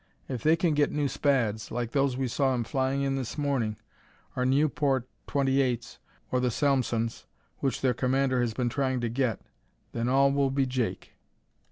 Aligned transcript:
If 0.27 0.41
they 0.41 0.55
can 0.55 0.73
get 0.73 0.91
new 0.91 1.07
Spads, 1.07 1.69
like 1.69 1.91
those 1.91 2.17
we 2.17 2.27
saw 2.27 2.55
'em 2.55 2.63
flying 2.63 3.15
this 3.15 3.37
morning, 3.37 3.77
or 4.35 4.47
Nieuport 4.47 5.07
28's, 5.27 5.99
or 6.31 6.39
the 6.39 6.49
Salmsons 6.49 7.27
which 7.59 7.81
their 7.81 7.93
commander 7.93 8.41
has 8.41 8.55
been 8.55 8.67
trying 8.67 8.99
to 9.01 9.09
get, 9.09 9.41
then 9.91 10.09
all 10.09 10.31
will 10.31 10.49
be 10.49 10.65
jake. 10.65 11.13